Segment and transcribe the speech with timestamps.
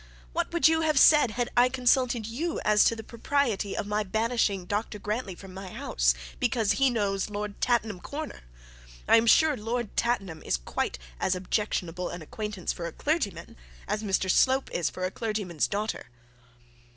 [0.33, 4.65] What would you have said, had I consulted you as to the propriety of banishing
[4.65, 8.41] Dr Grantly from my house because he knows Lord Tattenham Corner?
[9.07, 13.55] I am sure Lord Tattenham is quite as objectionable an acquaintance for a clergyman
[13.87, 16.07] as Mr Slope is for a clergyman's daughter.'